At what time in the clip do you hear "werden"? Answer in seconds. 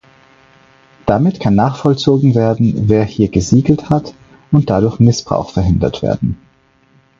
2.33-2.89, 6.01-6.37